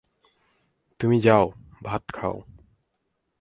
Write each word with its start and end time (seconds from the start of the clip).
তুমি 0.99 1.17
যাও, 1.19 1.45
ভাত 1.83 2.03
খাও। 2.13 2.35